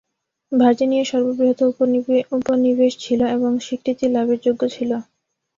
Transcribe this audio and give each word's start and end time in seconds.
Virginia 0.51 1.05
সর্ববৃহৎ 1.05 1.59
উপনিবেশ 2.37 2.93
ছিল 2.99 3.21
এবং 3.35 3.51
স্বীকৃতি 3.65 4.05
লাভের 4.09 4.39
যোগ্য 4.45 4.61
ছিল। 4.75 4.91